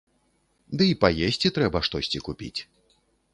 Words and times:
Дый 0.81 0.93
паесці 1.03 1.51
трэба 1.59 1.83
штосьці 1.89 2.23
купіць. 2.29 2.57